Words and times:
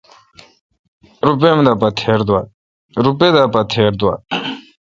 روپے 1.25 1.47
اؙم 1.51 1.59
دہ 1.65 1.73
پہ 3.51 3.57
تھیر 3.75 3.81
دوال۔ 3.99 4.17